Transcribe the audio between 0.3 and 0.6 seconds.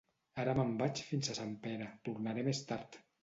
Ara